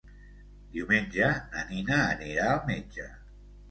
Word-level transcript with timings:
Diumenge 0.77 1.29
na 1.53 1.69
Nina 1.69 2.03
anirà 2.09 2.53
al 2.59 2.69
metge. 2.75 3.11